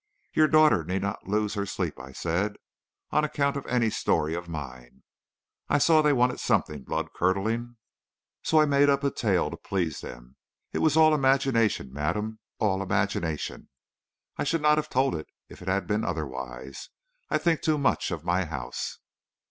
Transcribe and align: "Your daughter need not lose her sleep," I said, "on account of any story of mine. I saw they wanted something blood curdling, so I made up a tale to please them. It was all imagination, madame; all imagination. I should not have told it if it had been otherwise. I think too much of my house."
"Your 0.33 0.47
daughter 0.47 0.83
need 0.83 1.03
not 1.03 1.27
lose 1.27 1.53
her 1.53 1.67
sleep," 1.67 1.99
I 1.99 2.11
said, 2.11 2.55
"on 3.11 3.23
account 3.23 3.55
of 3.55 3.67
any 3.67 3.91
story 3.91 4.33
of 4.33 4.49
mine. 4.49 5.03
I 5.69 5.77
saw 5.77 6.01
they 6.01 6.11
wanted 6.11 6.39
something 6.39 6.81
blood 6.81 7.13
curdling, 7.13 7.77
so 8.41 8.59
I 8.59 8.65
made 8.65 8.89
up 8.89 9.03
a 9.03 9.11
tale 9.11 9.51
to 9.51 9.57
please 9.57 10.01
them. 10.01 10.37
It 10.73 10.79
was 10.79 10.97
all 10.97 11.13
imagination, 11.13 11.93
madame; 11.93 12.39
all 12.57 12.81
imagination. 12.81 13.69
I 14.37 14.43
should 14.43 14.63
not 14.63 14.79
have 14.79 14.89
told 14.89 15.13
it 15.13 15.27
if 15.49 15.61
it 15.61 15.67
had 15.67 15.85
been 15.85 16.03
otherwise. 16.03 16.89
I 17.29 17.37
think 17.37 17.61
too 17.61 17.77
much 17.77 18.09
of 18.09 18.25
my 18.25 18.45
house." 18.45 18.97